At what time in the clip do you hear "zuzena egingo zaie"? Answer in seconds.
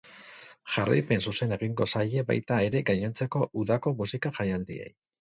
1.25-2.25